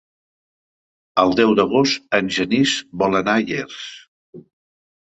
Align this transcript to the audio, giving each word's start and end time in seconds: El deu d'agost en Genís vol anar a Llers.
El 1.25 1.35
deu 1.41 1.53
d'agost 1.59 2.09
en 2.21 2.33
Genís 2.39 2.75
vol 3.05 3.21
anar 3.21 3.39
a 3.43 3.47
Llers. 3.53 3.89